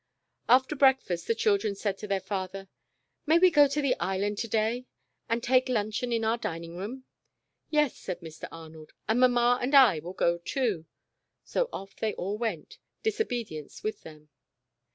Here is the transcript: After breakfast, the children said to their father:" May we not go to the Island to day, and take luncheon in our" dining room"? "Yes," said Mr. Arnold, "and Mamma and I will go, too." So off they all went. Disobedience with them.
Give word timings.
After 0.49 0.75
breakfast, 0.75 1.27
the 1.27 1.35
children 1.35 1.75
said 1.75 1.99
to 1.99 2.07
their 2.07 2.19
father:" 2.19 2.67
May 3.27 3.37
we 3.37 3.49
not 3.49 3.53
go 3.53 3.67
to 3.67 3.83
the 3.83 3.95
Island 3.99 4.39
to 4.39 4.47
day, 4.47 4.87
and 5.29 5.43
take 5.43 5.69
luncheon 5.69 6.11
in 6.11 6.25
our" 6.25 6.37
dining 6.39 6.75
room"? 6.75 7.03
"Yes," 7.69 7.97
said 7.97 8.21
Mr. 8.21 8.47
Arnold, 8.51 8.93
"and 9.07 9.19
Mamma 9.19 9.59
and 9.61 9.75
I 9.75 9.99
will 9.99 10.13
go, 10.13 10.39
too." 10.39 10.87
So 11.43 11.69
off 11.71 11.95
they 11.97 12.15
all 12.15 12.35
went. 12.39 12.79
Disobedience 13.03 13.83
with 13.83 14.01
them. 14.01 14.29